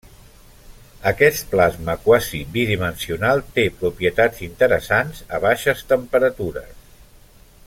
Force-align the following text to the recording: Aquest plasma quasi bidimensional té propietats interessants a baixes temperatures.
Aquest 1.09 1.43
plasma 1.51 1.95
quasi 2.07 2.41
bidimensional 2.55 3.43
té 3.59 3.67
propietats 3.83 4.43
interessants 4.51 5.23
a 5.39 5.45
baixes 5.49 5.89
temperatures. 5.95 6.79